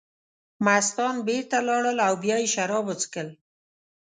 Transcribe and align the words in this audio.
مستان 0.65 1.15
بېرته 1.27 1.57
لاړل 1.67 1.97
او 2.07 2.13
بیا 2.23 2.35
یې 2.41 2.47
شراب 2.55 2.83
وڅښل. 2.87 3.29